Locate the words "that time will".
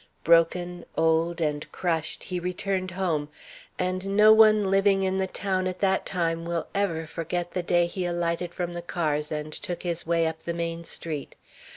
5.77-6.65